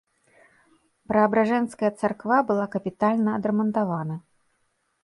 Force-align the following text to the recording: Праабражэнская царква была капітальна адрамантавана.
Праабражэнская 1.11 1.91
царква 2.01 2.37
была 2.49 2.65
капітальна 2.79 3.29
адрамантавана. 3.43 4.15